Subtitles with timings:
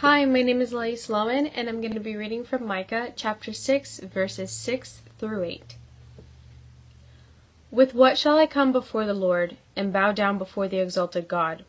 [0.00, 3.52] Hi, my name is Lai Sloman, and I'm going to be reading from Micah chapter
[3.52, 5.76] 6, verses 6 through 8.
[7.70, 11.66] With what shall I come before the Lord, and bow down before the exalted God?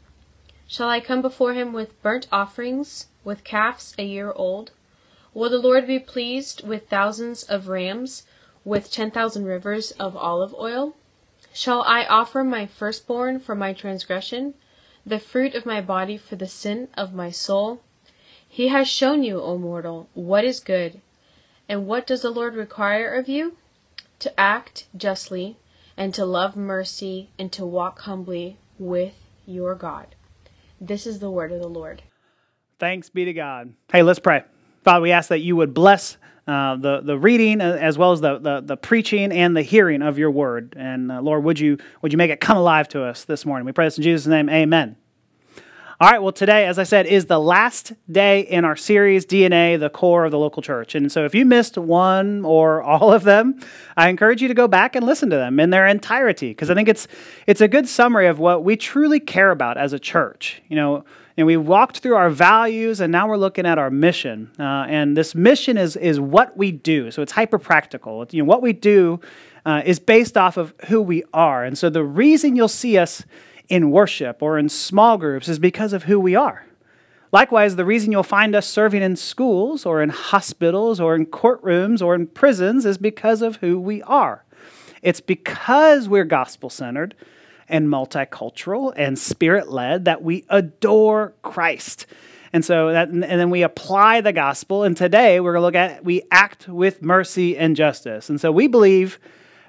[0.65, 4.71] Shall I come before him with burnt offerings, with calves a year old?
[5.33, 8.23] Will the Lord be pleased with thousands of rams,
[8.63, 10.95] with ten thousand rivers of olive oil?
[11.51, 14.53] Shall I offer my firstborn for my transgression,
[15.05, 17.81] the fruit of my body for the sin of my soul?
[18.53, 20.99] He has shown you, O mortal, what is good.
[21.69, 23.55] And what does the Lord require of you?
[24.19, 25.55] To act justly,
[25.95, 29.13] and to love mercy, and to walk humbly with
[29.45, 30.15] your God.
[30.81, 32.01] This is the word of the Lord.
[32.77, 33.73] Thanks be to God.
[33.89, 34.43] Hey, let's pray.
[34.83, 38.37] Father, we ask that you would bless uh, the, the reading as well as the,
[38.37, 40.73] the, the, preaching and the hearing of your word.
[40.75, 43.65] And uh, Lord, would you, would you make it come alive to us this morning?
[43.65, 44.49] We pray this in Jesus' name.
[44.49, 44.97] Amen.
[46.01, 49.79] All right, well, today, as I said, is the last day in our series, DNA,
[49.79, 50.95] the core of the local church.
[50.95, 53.59] And so if you missed one or all of them,
[53.95, 56.73] I encourage you to go back and listen to them in their entirety, because I
[56.73, 57.07] think it's,
[57.45, 60.63] it's a good summary of what we truly care about as a church.
[60.69, 61.05] You know,
[61.37, 64.49] and we walked through our values, and now we're looking at our mission.
[64.57, 67.11] Uh, and this mission is, is what we do.
[67.11, 68.25] So it's hyper practical.
[68.31, 69.19] You know, what we do
[69.67, 71.63] uh, is based off of who we are.
[71.63, 73.23] And so the reason you'll see us
[73.71, 76.65] in worship or in small groups is because of who we are.
[77.31, 82.01] Likewise, the reason you'll find us serving in schools or in hospitals or in courtrooms
[82.01, 84.43] or in prisons is because of who we are.
[85.01, 87.15] It's because we're gospel centered
[87.69, 92.05] and multicultural and spirit led that we adore Christ.
[92.51, 94.83] And so that, and then we apply the gospel.
[94.83, 98.29] And today we're going to look at we act with mercy and justice.
[98.29, 99.17] And so we believe,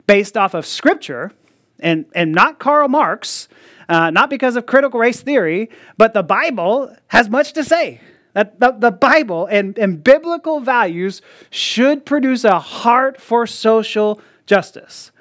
[0.09, 1.31] based off of Scripture,
[1.79, 3.49] and and not Karl Marx,
[3.93, 8.01] uh, not because of critical race theory, but the Bible has much to say.
[8.33, 15.13] That the, the Bible and, and biblical values should produce a heart for social justice.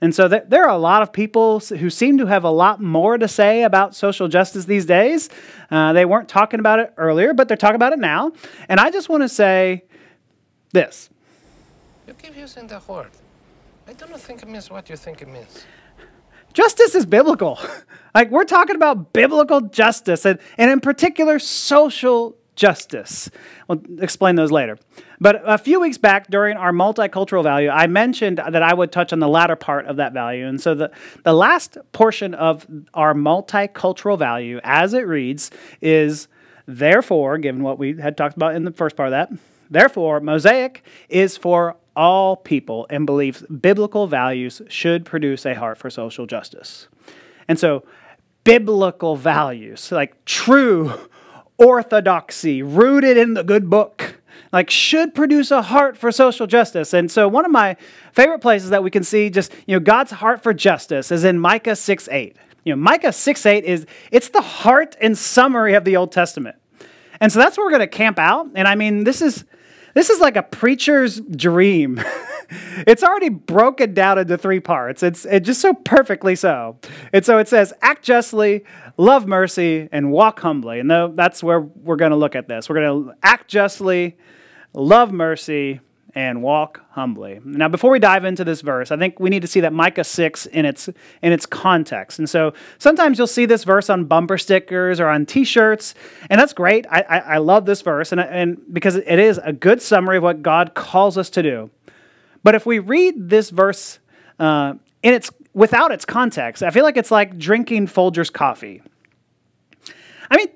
[0.00, 2.80] And so th- there are a lot of people who seem to have a lot
[2.80, 5.28] more to say about social justice these days.
[5.70, 8.32] Uh, they weren't talking about it earlier, but they're talking about it now.
[8.70, 9.84] And I just want to say
[10.72, 11.10] this.
[12.08, 13.10] You keep using the word.
[13.86, 15.66] I don't think it means what you think it means
[16.54, 17.58] justice is biblical.
[18.14, 23.30] like we're talking about biblical justice and, and in particular social justice.
[23.68, 24.78] We'll explain those later.
[25.20, 29.12] But a few weeks back during our multicultural value, I mentioned that I would touch
[29.12, 30.46] on the latter part of that value.
[30.46, 30.90] And so the,
[31.24, 35.50] the last portion of our multicultural value, as it reads,
[35.80, 36.28] is
[36.66, 39.32] therefore, given what we had talked about in the first part of that,
[39.70, 45.90] therefore, Mosaic is for all people and believes biblical values should produce a heart for
[45.90, 46.88] social justice.
[47.46, 47.84] And so,
[48.44, 50.92] biblical values, like true
[51.58, 54.20] orthodoxy, rooted in the good book,
[54.52, 56.92] like should produce a heart for social justice.
[56.92, 57.76] And so one of my
[58.12, 61.38] favorite places that we can see just, you know, God's heart for justice is in
[61.38, 62.36] Micah 6 8.
[62.64, 66.56] You know, Micah 6 8 is it's the heart and summary of the Old Testament.
[67.20, 68.48] And so that's where we're going to camp out.
[68.54, 69.44] And I mean, this is
[69.94, 72.00] this is like a preacher's dream.
[72.86, 75.02] it's already broken down into three parts.
[75.02, 76.78] It's it just so perfectly so.
[77.12, 78.64] And so it says, act justly,
[78.96, 80.80] love mercy, and walk humbly.
[80.80, 82.68] And that's where we're going to look at this.
[82.68, 84.16] We're going to act justly,
[84.72, 85.80] love mercy,
[86.14, 87.40] and walk humbly.
[87.44, 90.04] Now, before we dive into this verse, I think we need to see that Micah
[90.04, 90.88] 6 in its,
[91.22, 92.18] in its context.
[92.20, 95.94] And so sometimes you'll see this verse on bumper stickers or on t shirts,
[96.30, 96.86] and that's great.
[96.88, 100.22] I, I, I, love this verse and, and because it is a good summary of
[100.22, 101.70] what God calls us to do.
[102.44, 103.98] But if we read this verse
[104.38, 108.82] uh, in its, without its context, I feel like it's like drinking Folgers coffee.
[110.30, 110.48] I mean,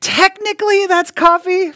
[0.00, 1.72] technically that's coffee.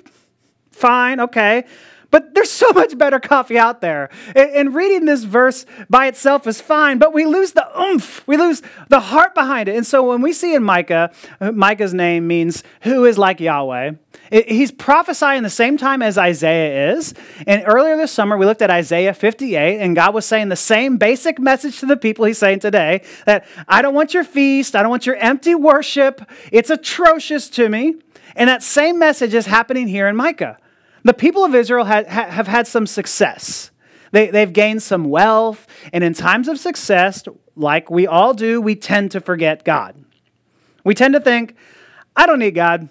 [0.70, 1.64] Fine, okay.
[2.10, 4.10] But there's so much better coffee out there.
[4.34, 8.26] And reading this verse by itself is fine, but we lose the oomph.
[8.26, 9.76] We lose the heart behind it.
[9.76, 13.92] And so when we see in Micah, uh, Micah's name means who is like Yahweh.
[14.30, 17.14] He's prophesying the same time as Isaiah is.
[17.46, 20.96] And earlier this summer, we looked at Isaiah 58, and God was saying the same
[20.96, 24.82] basic message to the people he's saying today that I don't want your feast, I
[24.82, 26.28] don't want your empty worship.
[26.50, 27.96] It's atrocious to me.
[28.34, 30.58] And that same message is happening here in Micah.
[31.06, 33.70] The people of Israel have, have had some success.
[34.10, 37.22] They, they've gained some wealth, and in times of success,
[37.54, 39.94] like we all do, we tend to forget God.
[40.82, 41.54] We tend to think,
[42.16, 42.88] I don't need God.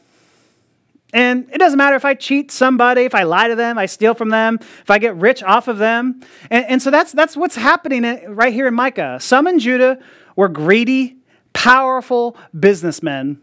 [1.12, 4.13] And it doesn't matter if I cheat somebody, if I lie to them, I steal
[4.13, 6.21] from them, if I get rich off of them.
[6.50, 8.03] And, and so that's, that's what's happening
[8.33, 9.18] right here in Micah.
[9.19, 10.00] Some in Judah
[10.38, 11.18] were greedy,
[11.51, 13.41] powerful businessmen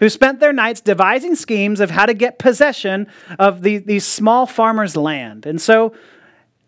[0.00, 3.06] who spent their nights devising schemes of how to get possession
[3.38, 5.46] of the, these small farmers' land.
[5.46, 5.92] And so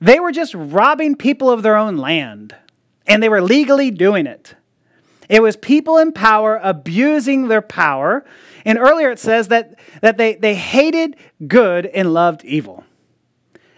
[0.01, 2.55] they were just robbing people of their own land,
[3.07, 4.55] and they were legally doing it.
[5.29, 8.25] It was people in power abusing their power.
[8.65, 11.17] And earlier it says that, that they, they hated
[11.47, 12.85] good and loved evil.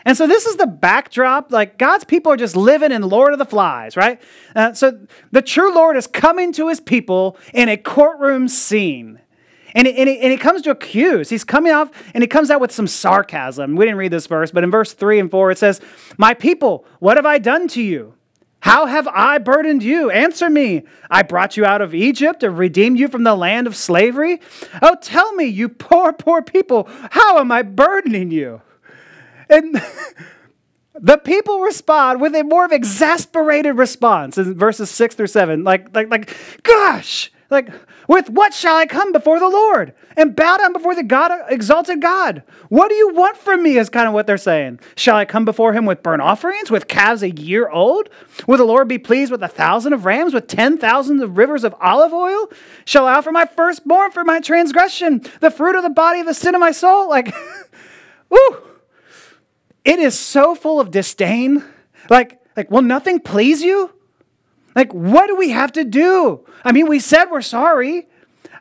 [0.04, 1.52] And so this is the backdrop.
[1.52, 4.20] Like God's people are just living in Lord of the Flies, right?
[4.56, 4.98] Uh, so
[5.30, 9.20] the true Lord is coming to his people in a courtroom scene.
[9.74, 11.30] And he, and, he, and he comes to accuse.
[11.30, 13.76] He's coming off and he comes out with some sarcasm.
[13.76, 15.80] We didn't read this verse, but in verse 3 and 4 it says,
[16.18, 18.14] My people, what have I done to you?
[18.60, 20.10] How have I burdened you?
[20.10, 20.84] Answer me.
[21.10, 24.40] I brought you out of Egypt and redeemed you from the land of slavery.
[24.80, 28.62] Oh, tell me, you poor, poor people, how am I burdening you?
[29.50, 29.82] And
[30.94, 35.64] the people respond with a more of exasperated response in verses 6 through 7.
[35.64, 37.68] Like, like, like, gosh, like,
[38.08, 42.00] with what shall I come before the Lord and bow down before the God, exalted
[42.00, 42.42] God?
[42.68, 43.78] What do you want from me?
[43.78, 44.80] Is kind of what they're saying.
[44.96, 48.08] Shall I come before him with burnt offerings, with calves a year old?
[48.46, 51.62] Will the Lord be pleased with a thousand of rams, with ten thousands of rivers
[51.62, 52.50] of olive oil?
[52.84, 56.34] Shall I offer my firstborn for my transgression, the fruit of the body of the
[56.34, 57.08] sin of my soul?
[57.08, 57.32] Like,
[58.34, 58.56] ooh,
[59.84, 61.64] it is so full of disdain.
[62.10, 63.90] Like, like, will nothing please you?
[64.74, 66.46] Like, what do we have to do?
[66.64, 68.08] I mean, we said we're sorry.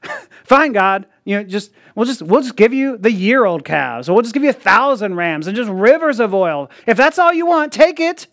[0.43, 1.05] Fine, God.
[1.23, 4.23] You know, just we'll just we'll just give you the year old calves, or we'll
[4.23, 6.69] just give you a thousand rams and just rivers of oil.
[6.87, 8.27] If that's all you want, take it.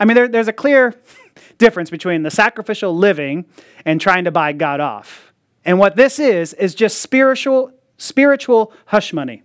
[0.00, 0.94] I mean, there, there's a clear
[1.58, 3.46] difference between the sacrificial living
[3.84, 5.32] and trying to buy God off.
[5.64, 9.42] And what this is is just spiritual spiritual hush money.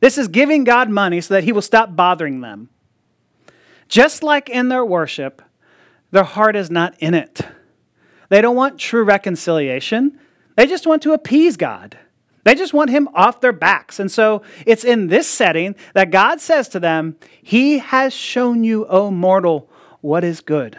[0.00, 2.70] This is giving God money so that he will stop bothering them.
[3.88, 5.42] Just like in their worship,
[6.10, 7.40] their heart is not in it.
[8.28, 10.18] They don't want true reconciliation.
[10.56, 11.98] They just want to appease God.
[12.44, 14.00] They just want him off their backs.
[14.00, 18.86] And so it's in this setting that God says to them, He has shown you,
[18.86, 19.68] O mortal,
[20.00, 20.78] what is good.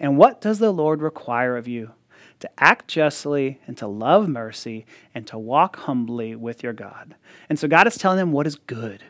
[0.00, 1.92] And what does the Lord require of you?
[2.40, 7.14] To act justly and to love mercy and to walk humbly with your God.
[7.48, 9.02] And so God is telling them what is good,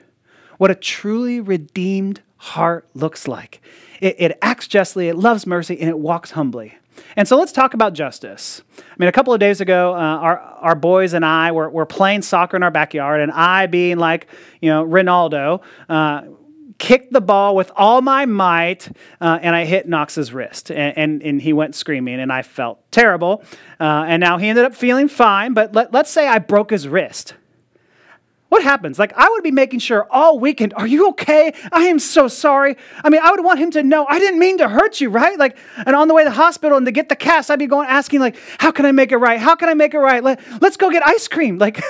[0.58, 3.60] what a truly redeemed heart looks like.
[4.00, 6.76] It, it acts justly, it loves mercy, and it walks humbly.
[7.16, 8.62] And so let's talk about justice.
[8.78, 11.86] I mean, a couple of days ago, uh, our, our boys and I were, were
[11.86, 14.28] playing soccer in our backyard, and I, being like,
[14.60, 16.22] you know, Ronaldo, uh,
[16.78, 18.88] kicked the ball with all my might,
[19.20, 22.90] uh, and I hit Knox's wrist, and, and, and, he went screaming, and I felt
[22.90, 23.42] terrible.
[23.80, 26.86] Uh, and now he ended up feeling fine, but let, let's say I broke his
[26.86, 27.34] wrist
[28.48, 28.98] what happens?
[28.98, 31.52] Like, I would be making sure all weekend, are you okay?
[31.72, 32.76] I am so sorry.
[33.02, 35.36] I mean, I would want him to know I didn't mean to hurt you, right?
[35.36, 37.66] Like, and on the way to the hospital and to get the cast, I'd be
[37.66, 39.40] going asking, like, how can I make it right?
[39.40, 40.22] How can I make it right?
[40.22, 41.58] Let, let's go get ice cream.
[41.66, 41.82] Like,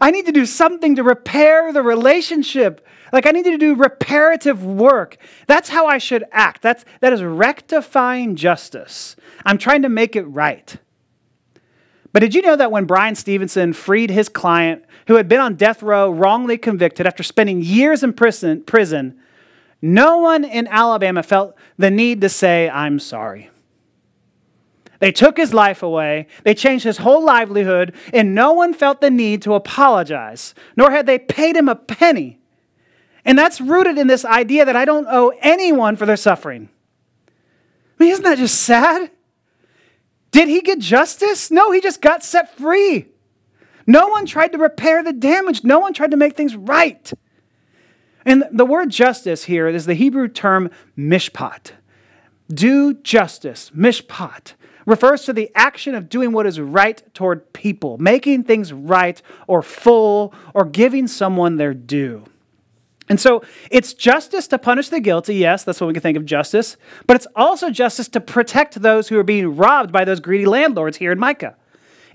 [0.00, 2.84] I need to do something to repair the relationship.
[3.12, 5.18] Like, I need to do reparative work.
[5.46, 6.62] That's how I should act.
[6.62, 9.14] That's, that is rectifying justice.
[9.46, 10.78] I'm trying to make it right.
[12.12, 15.54] But did you know that when Bryan Stevenson freed his client who had been on
[15.54, 19.20] death row wrongly convicted after spending years in prison, prison
[19.82, 23.50] no one in Alabama felt the need to say, I'm sorry.
[24.98, 29.10] They took his life away, they changed his whole livelihood, and no one felt the
[29.10, 32.38] need to apologize, nor had they paid him a penny.
[33.24, 36.68] And that's rooted in this idea that I don't owe anyone for their suffering.
[37.28, 39.10] I mean, isn't that just sad?
[40.30, 41.50] Did he get justice?
[41.50, 43.06] No, he just got set free.
[43.86, 47.12] No one tried to repair the damage, no one tried to make things right.
[48.24, 51.72] And the word justice here is the Hebrew term mishpat.
[52.52, 54.54] Do justice, mishpat,
[54.86, 59.62] refers to the action of doing what is right toward people, making things right or
[59.62, 62.24] full, or giving someone their due.
[63.10, 66.24] And so it's justice to punish the guilty, yes, that's what we can think of
[66.24, 66.76] justice,
[67.08, 70.98] but it's also justice to protect those who are being robbed by those greedy landlords
[70.98, 71.56] here in Micah.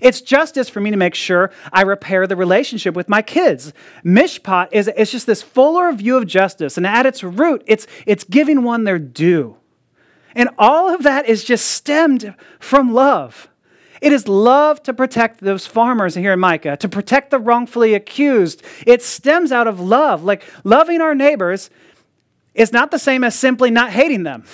[0.00, 3.74] It's justice for me to make sure I repair the relationship with my kids.
[4.06, 8.24] Mishpat is it's just this fuller view of justice, and at its root, it's, it's
[8.24, 9.58] giving one their due.
[10.34, 13.48] And all of that is just stemmed from love.
[14.06, 18.62] It is love to protect those farmers here in Micah, to protect the wrongfully accused.
[18.86, 20.22] It stems out of love.
[20.22, 21.70] Like loving our neighbors
[22.54, 24.44] is not the same as simply not hating them.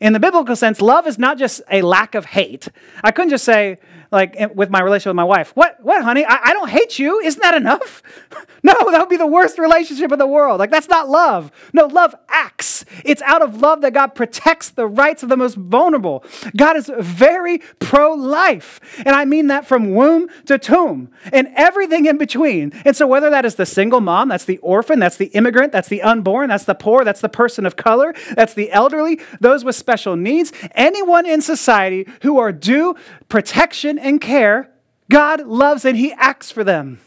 [0.00, 2.68] In the biblical sense, love is not just a lack of hate.
[3.02, 3.78] I couldn't just say,
[4.12, 5.54] like with my relationship with my wife.
[5.54, 6.24] What, what, honey?
[6.24, 7.20] I, I don't hate you.
[7.20, 8.02] Isn't that enough?
[8.62, 10.58] no, that would be the worst relationship in the world.
[10.58, 11.50] Like, that's not love.
[11.72, 12.84] No, love acts.
[13.04, 16.24] It's out of love that God protects the rights of the most vulnerable.
[16.56, 18.80] God is very pro life.
[18.98, 22.72] And I mean that from womb to tomb and everything in between.
[22.84, 25.88] And so, whether that is the single mom, that's the orphan, that's the immigrant, that's
[25.88, 29.76] the unborn, that's the poor, that's the person of color, that's the elderly, those with
[29.86, 32.96] special needs, anyone in society who are due
[33.28, 34.68] protection and care,
[35.08, 36.98] God loves and He acts for them.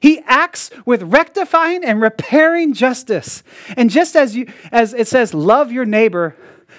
[0.00, 3.42] He acts with rectifying and repairing justice.
[3.76, 6.34] And just as, you, as it says, love your neighbor,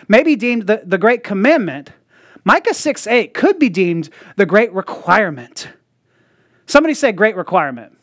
[0.07, 1.91] may be deemed the, the great commandment,
[2.43, 5.69] Micah 6 8 could be deemed the great requirement.
[6.65, 7.96] Somebody say great requirement.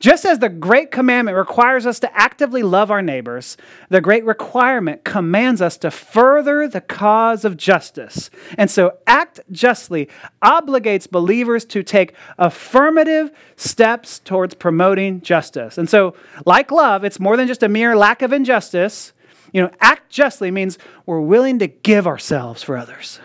[0.00, 3.58] Just as the great commandment requires us to actively love our neighbors,
[3.90, 8.30] the great requirement commands us to further the cause of justice.
[8.56, 10.08] And so, act justly
[10.42, 15.76] obligates believers to take affirmative steps towards promoting justice.
[15.76, 16.14] And so,
[16.46, 19.12] like love, it's more than just a mere lack of injustice.
[19.52, 23.20] You know, act justly means we're willing to give ourselves for others.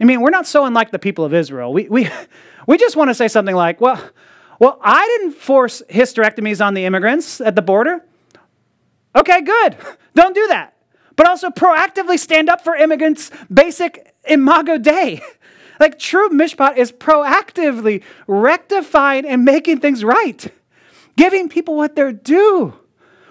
[0.00, 1.72] I mean, we're not so unlike the people of Israel.
[1.72, 2.08] We, we,
[2.68, 4.00] we just want to say something like, well,
[4.60, 8.04] well, I didn't force hysterectomies on the immigrants at the border.
[9.16, 9.76] Okay, good.
[10.14, 10.76] Don't do that.
[11.16, 15.20] But also proactively stand up for immigrants' basic imago Dei.
[15.80, 20.52] Like true mishpat is proactively rectifying and making things right,
[21.16, 22.74] giving people what they're due.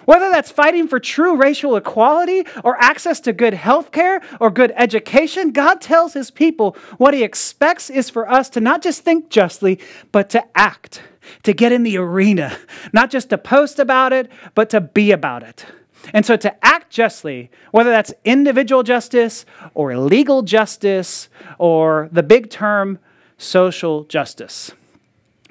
[0.09, 4.73] Whether that's fighting for true racial equality or access to good health care or good
[4.75, 9.29] education, God tells his people what he expects is for us to not just think
[9.29, 9.79] justly,
[10.11, 11.03] but to act,
[11.43, 12.57] to get in the arena,
[12.91, 15.67] not just to post about it, but to be about it.
[16.11, 22.49] And so to act justly, whether that's individual justice or legal justice or the big
[22.49, 22.97] term
[23.37, 24.71] social justice.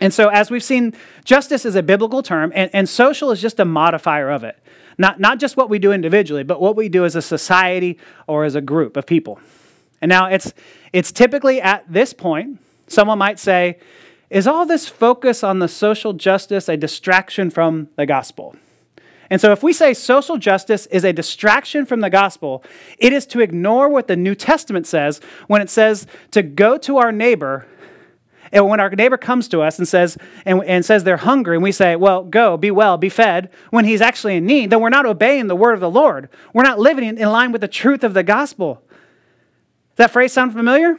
[0.01, 3.59] And so, as we've seen, justice is a biblical term, and, and social is just
[3.59, 4.59] a modifier of it.
[4.97, 8.45] Not, not just what we do individually, but what we do as a society or
[8.45, 9.41] as a group of people.
[10.01, 10.53] And now, it's,
[10.93, 13.79] it's typically at this point, someone might say,
[14.31, 18.55] Is all this focus on the social justice a distraction from the gospel?
[19.31, 22.63] And so, if we say social justice is a distraction from the gospel,
[22.99, 26.99] it is to ignore what the New Testament says when it says to go to
[26.99, 27.67] our neighbor
[28.53, 31.63] and when our neighbor comes to us and says, and, and says they're hungry, and
[31.63, 34.89] we say, well, go, be well, be fed, when he's actually in need, then we're
[34.89, 36.29] not obeying the word of the Lord.
[36.53, 38.83] We're not living in, in line with the truth of the gospel.
[39.97, 40.99] That phrase sound familiar?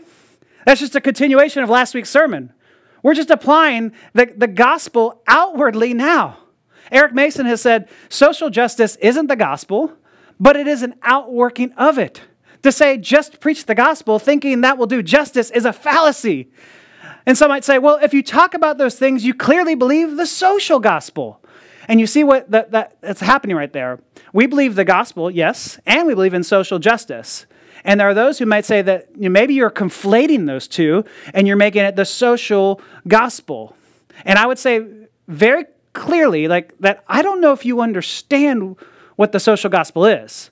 [0.66, 2.54] That's just a continuation of last week's sermon.
[3.02, 6.38] We're just applying the, the gospel outwardly now.
[6.92, 9.94] Eric Mason has said social justice isn't the gospel,
[10.40, 12.22] but it is an outworking of it.
[12.64, 16.52] To say just preach the gospel thinking that will do justice is a fallacy.
[17.30, 20.26] And some might say, well, if you talk about those things, you clearly believe the
[20.26, 21.40] social gospel.
[21.88, 24.00] And you see what that, that, that's happening right there.
[24.34, 27.46] We believe the gospel, yes, and we believe in social justice.
[27.84, 31.04] And there are those who might say that you know, maybe you're conflating those two
[31.32, 33.76] and you're making it the social gospel.
[34.26, 34.88] And I would say
[35.28, 38.76] very clearly, like that, I don't know if you understand
[39.18, 40.50] what the social gospel is.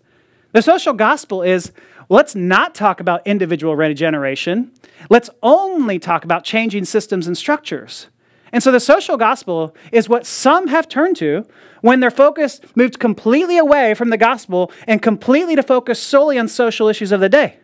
[0.51, 1.71] The social gospel is
[2.09, 4.71] let's not talk about individual regeneration.
[5.09, 8.07] Let's only talk about changing systems and structures.
[8.51, 11.45] And so the social gospel is what some have turned to
[11.81, 16.47] when their focus moved completely away from the gospel and completely to focus solely on
[16.47, 17.57] social issues of the day.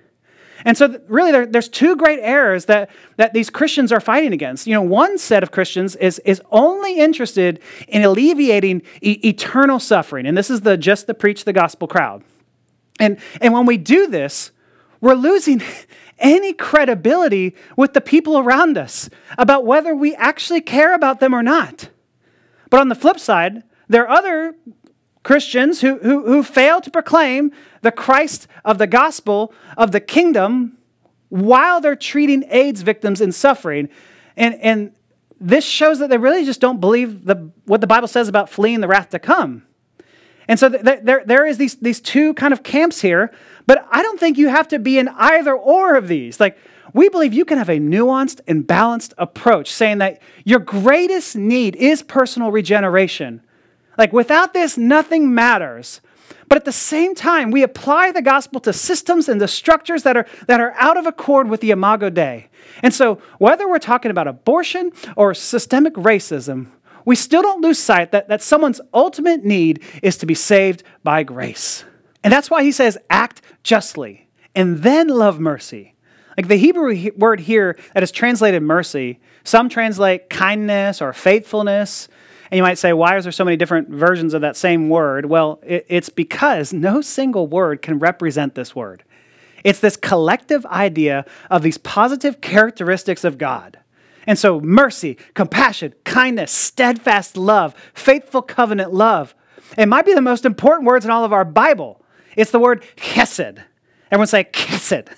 [0.66, 4.66] And so, really, there, there's two great errors that, that these Christians are fighting against.
[4.66, 10.26] You know, one set of Christians is, is only interested in alleviating e- eternal suffering.
[10.26, 12.24] And this is the just the preach the gospel crowd.
[13.04, 14.52] And, and when we do this,
[15.02, 15.62] we're losing
[16.20, 21.44] any credibility with the people around us about whether we actually care about them or
[21.44, 21.90] not.
[22.70, 24.56] But on the flip side, there are other
[25.24, 30.78] Christians who, who, who fail to proclaim the Christ of the gospel of the kingdom
[31.28, 33.90] while they're treating AIDS victims in suffering.
[34.38, 34.96] And, and
[35.42, 38.80] this shows that they really just don't believe the, what the Bible says about fleeing
[38.80, 39.64] the wrath to come.
[40.48, 43.32] And so th- there, there is these, these two kind of camps here,
[43.66, 46.40] but I don't think you have to be in either or of these.
[46.40, 46.58] Like,
[46.94, 51.76] we believe you can have a nuanced and balanced approach, saying that your greatest need
[51.76, 53.42] is personal regeneration.
[53.98, 56.02] Like, without this, nothing matters.
[56.50, 60.18] But at the same time, we apply the gospel to systems and the structures that
[60.18, 62.50] are, that are out of accord with the Imago Dei.
[62.84, 66.68] And so, whether we're talking about abortion or systemic racism,
[67.06, 71.24] we still don't lose sight that, that someone's ultimate need is to be saved by
[71.24, 71.84] grace.
[72.24, 75.96] And that's why he says, act justly and then love mercy.
[76.38, 82.08] Like the Hebrew word here that is translated mercy, some translate kindness or faithfulness.
[82.50, 85.26] And you might say, why is there so many different versions of that same word?
[85.26, 89.04] Well, it, it's because no single word can represent this word.
[89.64, 93.80] It's this collective idea of these positive characteristics of God.
[94.26, 99.36] And so, mercy, compassion, kindness, steadfast love, faithful covenant love.
[99.78, 102.02] It might be the most important words in all of our Bible.
[102.36, 103.62] It's the word chesed.
[104.12, 105.10] Everyone say chesed.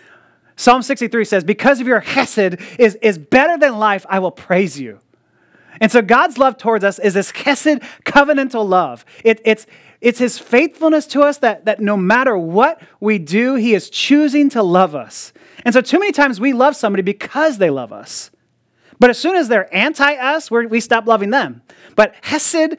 [0.56, 4.80] Psalm 63 says, Because of your chesed is, is better than life, I will praise
[4.80, 5.00] you.
[5.80, 9.04] And so God's love towards us is this chesed covenantal love.
[9.22, 9.66] It, it's,
[10.00, 14.48] it's his faithfulness to us that, that no matter what we do, he is choosing
[14.50, 15.34] to love us.
[15.64, 18.30] And so too many times we love somebody because they love us.
[18.98, 21.62] But as soon as they're anti us, we stop loving them.
[21.94, 22.76] But Hesed,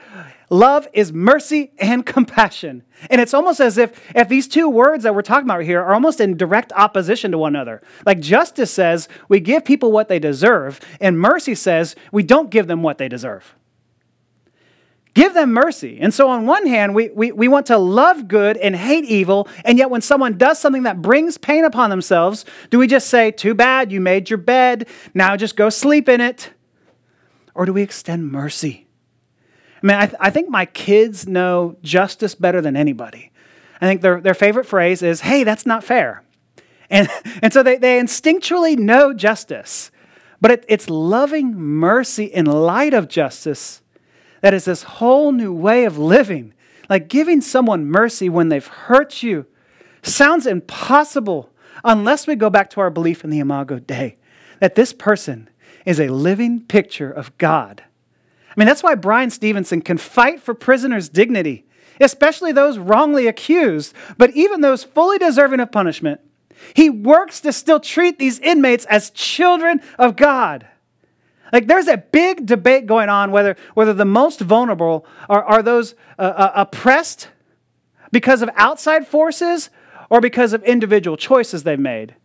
[0.49, 2.83] love is mercy and compassion.
[3.09, 5.93] And it's almost as if, if these two words that we're talking about here are
[5.93, 7.81] almost in direct opposition to one another.
[8.05, 12.67] Like justice says we give people what they deserve, and mercy says we don't give
[12.67, 13.55] them what they deserve.
[15.17, 15.97] Give them mercy.
[15.99, 19.47] And so, on one hand, we, we, we want to love good and hate evil,
[19.65, 23.31] and yet when someone does something that brings pain upon themselves, do we just say,
[23.31, 26.51] Too bad, you made your bed, now just go sleep in it?
[27.55, 28.85] Or do we extend mercy?
[29.81, 33.31] I mean, I, th- I think my kids know justice better than anybody.
[33.81, 36.23] I think their, their favorite phrase is, Hey, that's not fair.
[36.91, 37.09] And,
[37.41, 39.89] and so they, they instinctually know justice,
[40.39, 43.81] but it, it's loving mercy in light of justice
[44.47, 46.53] that is this whole new way of living.
[46.89, 49.45] Like giving someone mercy when they've hurt you
[50.03, 51.49] sounds impossible
[51.83, 54.15] unless we go back to our belief in the Imago Dei
[54.61, 55.49] that this person
[55.85, 57.83] is a living picture of God.
[58.49, 61.65] I mean, that's why Bryan Stevenson can fight for prisoners' dignity,
[61.99, 66.21] especially those wrongly accused, but even those fully deserving of punishment.
[66.73, 70.65] He works to still treat these inmates as children of God.
[71.51, 75.95] Like there's a big debate going on whether, whether the most vulnerable are, are those
[76.19, 77.29] uh, uh, oppressed
[78.11, 79.69] because of outside forces
[80.09, 82.15] or because of individual choices they've made.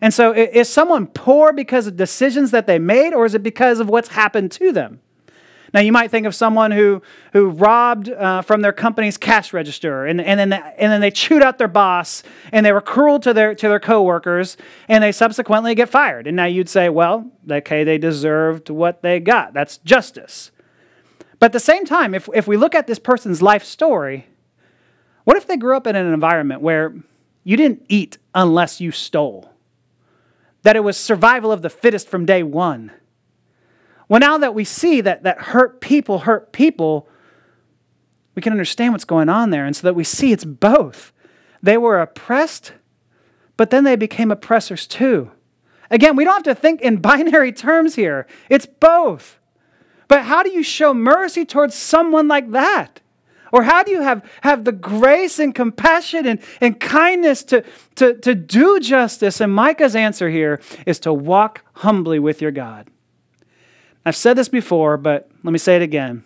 [0.00, 3.80] And so is someone poor because of decisions that they made or is it because
[3.80, 5.00] of what's happened to them?
[5.74, 10.06] Now, you might think of someone who, who robbed uh, from their company's cash register
[10.06, 13.18] and, and, then they, and then they chewed out their boss and they were cruel
[13.20, 14.56] to their, to their coworkers
[14.88, 16.26] and they subsequently get fired.
[16.26, 19.52] And now you'd say, well, okay, they deserved what they got.
[19.54, 20.50] That's justice.
[21.38, 24.26] But at the same time, if, if we look at this person's life story,
[25.24, 26.94] what if they grew up in an environment where
[27.44, 29.50] you didn't eat unless you stole?
[30.62, 32.92] That it was survival of the fittest from day one?
[34.08, 37.08] Well, now that we see that, that hurt people hurt people,
[38.34, 39.64] we can understand what's going on there.
[39.64, 41.12] And so that we see it's both.
[41.62, 42.72] They were oppressed,
[43.56, 45.32] but then they became oppressors too.
[45.90, 49.38] Again, we don't have to think in binary terms here, it's both.
[50.08, 53.00] But how do you show mercy towards someone like that?
[53.52, 57.64] Or how do you have, have the grace and compassion and, and kindness to,
[57.94, 59.40] to, to do justice?
[59.40, 62.88] And Micah's answer here is to walk humbly with your God.
[64.06, 66.24] I've said this before, but let me say it again.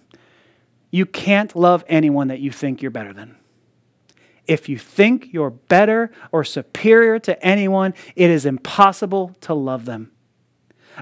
[0.90, 3.36] You can't love anyone that you think you're better than.
[4.46, 10.12] If you think you're better or superior to anyone, it is impossible to love them.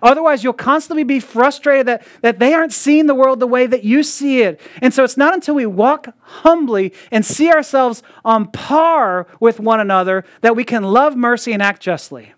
[0.02, 3.82] Otherwise, you'll constantly be frustrated that, that they aren't seeing the world the way that
[3.82, 4.60] you see it.
[4.80, 9.80] And so it's not until we walk humbly and see ourselves on par with one
[9.80, 12.34] another that we can love mercy and act justly.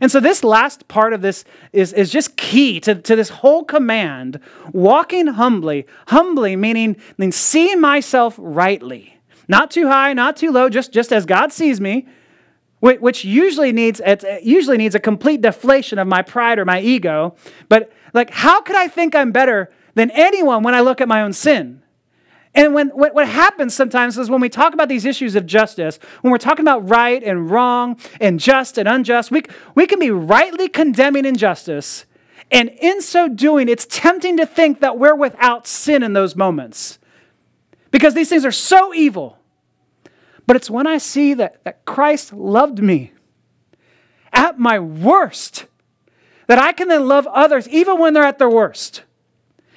[0.00, 3.64] And so, this last part of this is, is just key to, to this whole
[3.64, 4.40] command
[4.72, 5.86] walking humbly.
[6.08, 9.18] Humbly meaning, meaning seeing myself rightly.
[9.48, 12.06] Not too high, not too low, just, just as God sees me,
[12.80, 17.34] which usually needs, it usually needs a complete deflation of my pride or my ego.
[17.68, 21.22] But, like, how could I think I'm better than anyone when I look at my
[21.22, 21.82] own sin?
[22.56, 25.98] And when, what, what happens sometimes is when we talk about these issues of justice,
[26.22, 29.42] when we're talking about right and wrong and just and unjust, we,
[29.74, 32.06] we can be rightly condemning injustice.
[32.50, 36.98] And in so doing, it's tempting to think that we're without sin in those moments
[37.90, 39.38] because these things are so evil.
[40.46, 43.12] But it's when I see that, that Christ loved me
[44.32, 45.66] at my worst
[46.46, 49.02] that I can then love others even when they're at their worst.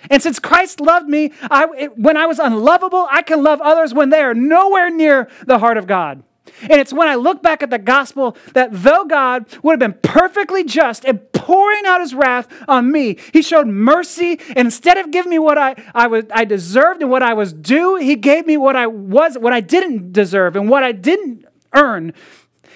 [0.09, 3.93] And since Christ loved me I, it, when I was unlovable, I can love others
[3.93, 6.23] when they are nowhere near the heart of God.
[6.63, 9.99] And it's when I look back at the gospel that though God would have been
[10.01, 14.39] perfectly just and pouring out his wrath on me, he showed mercy.
[14.49, 17.53] And instead of giving me what I, I, was, I deserved and what I was
[17.53, 21.45] due, he gave me what I was, what I didn't deserve and what I didn't
[21.73, 22.13] earn.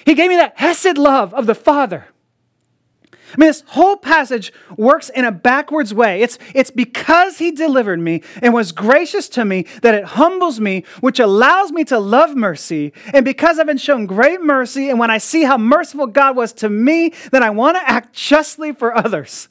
[0.05, 2.07] He gave me that Hesed love of the Father.
[3.33, 6.21] I mean, this whole passage works in a backwards way.
[6.21, 10.85] It's, it's because he delivered me and was gracious to me that it humbles me,
[11.01, 12.93] which allows me to love mercy.
[13.13, 16.53] And because I've been shown great mercy, and when I see how merciful God was
[16.53, 19.49] to me, then I want to act justly for others.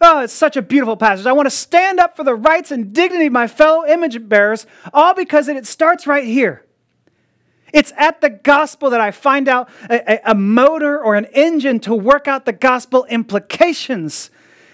[0.00, 1.26] Oh, it's such a beautiful passage.
[1.26, 4.66] I want to stand up for the rights and dignity of my fellow image bearers,
[4.92, 6.64] all because it starts right here.
[7.72, 11.94] It's at the gospel that I find out a, a, motor or an engine to
[11.94, 14.30] work out the gospel implications.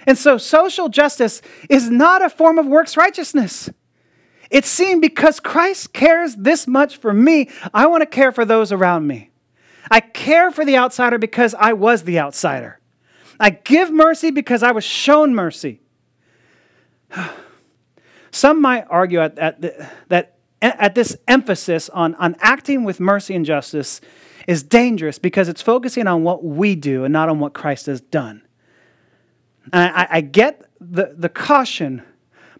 [0.06, 3.70] And so social justice is not a form of works righteousness.
[4.50, 8.72] It's seen because Christ cares this much for me, I want to care for those
[8.72, 9.30] around me.
[9.90, 12.80] I care for the outsider because I was the outsider.
[13.38, 15.80] I give mercy because I was shown mercy.
[18.30, 23.34] Some might argue at, at the, that at this emphasis on, on acting with mercy
[23.34, 24.00] and justice
[24.46, 28.00] is dangerous because it's focusing on what we do and not on what Christ has
[28.00, 28.42] done.
[29.72, 32.02] And I, I get the, the caution,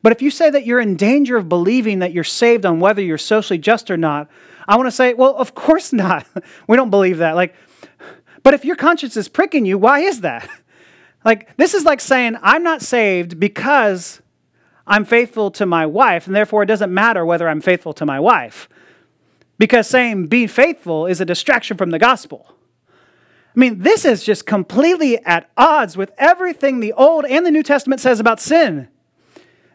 [0.02, 3.02] but if you say that you're in danger of believing that you're saved on whether
[3.02, 4.28] you're socially just or not,
[4.68, 6.26] I want to say, well, of course not.
[6.68, 7.34] we don't believe that.
[7.34, 7.54] Like,
[8.42, 10.48] but if your conscience is pricking you, why is that?
[11.24, 14.22] Like, this is like saying, I'm not saved because
[14.88, 18.18] I'm faithful to my wife, and therefore it doesn't matter whether I'm faithful to my
[18.18, 18.68] wife.
[19.58, 22.54] Because saying be faithful is a distraction from the gospel.
[22.90, 27.62] I mean, this is just completely at odds with everything the Old and the New
[27.62, 28.88] Testament says about sin.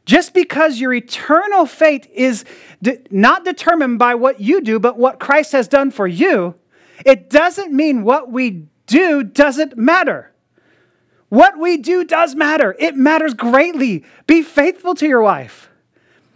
[0.06, 2.44] Just because your eternal fate is
[2.82, 6.56] de- not determined by what you do, but what Christ has done for you,
[7.06, 10.33] it doesn't mean what we do doesn't matter.
[11.34, 12.76] What we do does matter.
[12.78, 14.06] It matters greatly.
[14.28, 15.68] Be faithful to your wife.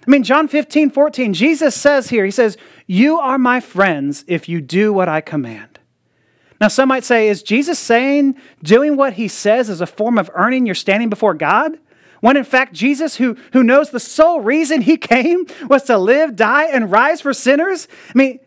[0.08, 2.58] I mean, John 15, 14, Jesus says here, He says,
[2.88, 5.78] You are my friends if you do what I command.
[6.60, 10.32] Now, some might say, Is Jesus saying doing what He says is a form of
[10.34, 11.78] earning your standing before God?
[12.22, 16.36] When in fact, Jesus, who, who knows the sole reason he came was to live,
[16.36, 18.40] die, and rise for sinners, I mean,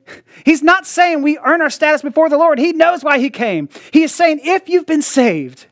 [0.44, 2.58] he's not saying we earn our status before the Lord.
[2.58, 3.68] He knows why he came.
[3.92, 5.66] He is saying, if you've been saved,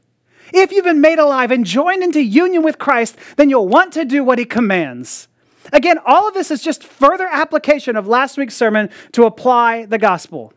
[0.53, 4.05] if you've been made alive and joined into union with Christ, then you'll want to
[4.05, 5.29] do what he commands.
[5.73, 9.99] Again, all of this is just further application of last week's sermon to apply the
[9.99, 10.53] gospel.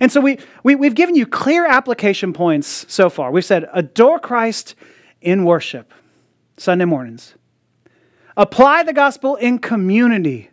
[0.00, 3.30] And so we, we, we've given you clear application points so far.
[3.30, 4.74] We've said, adore Christ
[5.20, 5.92] in worship,
[6.56, 7.34] Sunday mornings.
[8.36, 10.50] Apply the gospel in community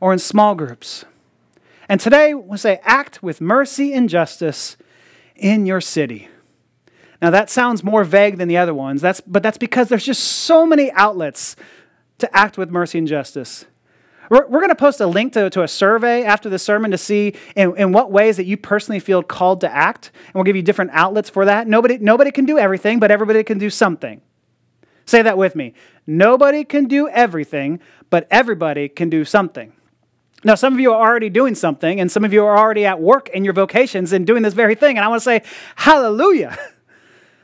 [0.00, 1.04] or in small groups.
[1.88, 4.76] And today, we'll say, act with mercy and justice
[5.36, 6.28] in your city.
[7.22, 10.22] Now, that sounds more vague than the other ones, that's, but that's because there's just
[10.22, 11.54] so many outlets
[12.18, 13.66] to act with mercy and justice.
[14.30, 16.98] We're, we're going to post a link to, to a survey after the sermon to
[16.98, 20.12] see in, in what ways that you personally feel called to act.
[20.26, 21.66] And we'll give you different outlets for that.
[21.66, 24.22] Nobody, nobody can do everything, but everybody can do something.
[25.04, 25.74] Say that with me.
[26.06, 29.72] Nobody can do everything, but everybody can do something.
[30.44, 33.00] Now, some of you are already doing something, and some of you are already at
[33.00, 34.96] work in your vocations and doing this very thing.
[34.96, 35.42] And I want to say,
[35.76, 36.56] hallelujah.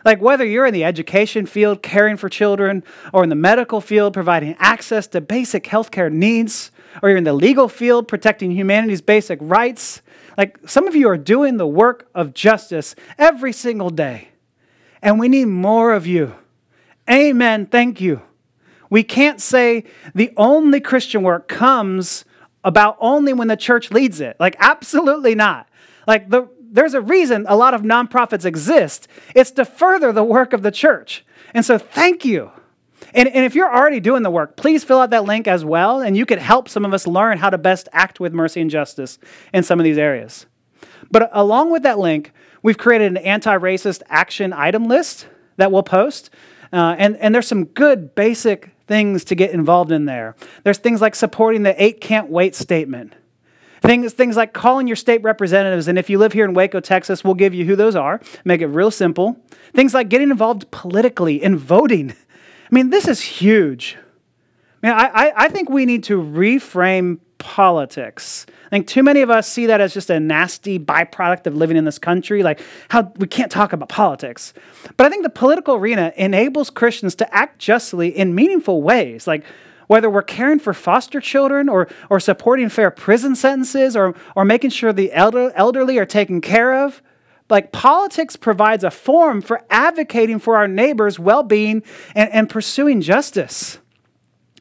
[0.06, 4.14] Like whether you're in the education field caring for children, or in the medical field
[4.14, 6.70] providing access to basic healthcare needs,
[7.02, 10.00] or you're in the legal field protecting humanity's basic rights,
[10.38, 14.28] like some of you are doing the work of justice every single day.
[15.02, 16.36] And we need more of you.
[17.10, 17.66] Amen.
[17.66, 18.22] Thank you.
[18.88, 22.24] We can't say the only Christian work comes
[22.62, 24.36] about only when the church leads it.
[24.38, 25.68] Like, absolutely not.
[26.06, 29.08] Like, the, there's a reason a lot of nonprofits exist.
[29.34, 31.24] It's to further the work of the church.
[31.54, 32.50] And so thank you.
[33.14, 36.00] And, and if you're already doing the work, please fill out that link as well,
[36.00, 38.70] and you could help some of us learn how to best act with mercy and
[38.70, 39.18] justice
[39.54, 40.46] in some of these areas.
[41.10, 45.82] But along with that link, we've created an anti racist action item list that we'll
[45.82, 46.30] post.
[46.72, 50.34] Uh, and, and there's some good basic things to get involved in there.
[50.64, 53.14] There's things like supporting the eight can't wait statement
[53.82, 57.22] Things, things like calling your state representatives, and if you live here in Waco, Texas,
[57.22, 59.36] we'll give you who those are, make it real simple.
[59.74, 62.10] Things like getting involved politically in voting.
[62.10, 63.96] I mean, this is huge.
[64.82, 68.46] I, mean, I, I think we need to reframe politics.
[68.66, 71.76] I think too many of us see that as just a nasty byproduct of living
[71.76, 74.52] in this country, like how we can't talk about politics.
[74.96, 79.44] But I think the political arena enables Christians to act justly in meaningful ways, like
[79.86, 84.70] whether we're caring for foster children or, or supporting fair prison sentences or, or making
[84.70, 87.02] sure the elder, elderly are taken care of.
[87.48, 91.82] Like politics provides a forum for advocating for our neighbors' well being
[92.14, 93.78] and, and pursuing justice.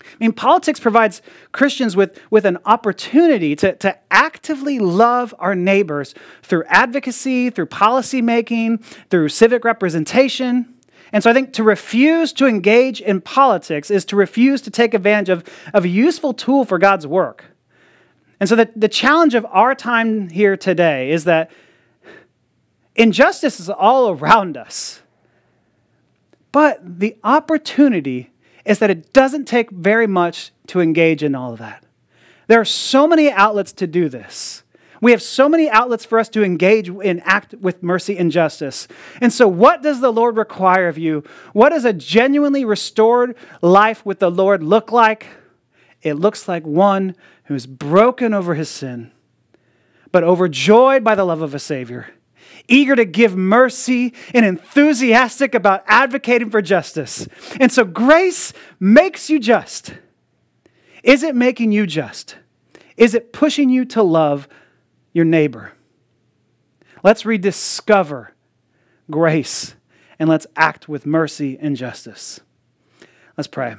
[0.04, 6.14] I mean, politics provides Christians with, with an opportunity to, to actively love our neighbors
[6.44, 8.78] through advocacy, through policy making,
[9.10, 10.75] through civic representation.
[11.16, 14.94] And so I think to refuse to engage in politics is to refuse to take
[14.94, 17.46] advantage of, of a useful tool for God's work.
[18.42, 21.52] And so the, the challenge of our time here today is that
[22.98, 25.04] injustice is all around us.
[26.52, 28.32] But the opportunity
[28.66, 31.86] is that it doesn't take very much to engage in all of that.
[32.48, 34.65] There are so many outlets to do this.
[35.06, 38.88] We have so many outlets for us to engage and act with mercy and justice.
[39.22, 41.24] And so, what does the Lord require of you?
[41.54, 45.28] What does a genuinely restored life with the Lord look like?
[46.02, 49.12] It looks like one who is broken over his sin,
[50.12, 52.08] but overjoyed by the love of a Savior,
[52.68, 57.28] eager to give mercy and enthusiastic about advocating for justice.
[57.60, 59.94] And so, grace makes you just.
[61.04, 62.38] Is it making you just?
[62.98, 64.48] Is it pushing you to love
[65.16, 65.72] your neighbor?
[67.02, 68.34] Let's rediscover
[69.10, 69.76] grace
[70.20, 72.42] and let's act with mercy and justice.
[73.38, 73.78] Let's pray.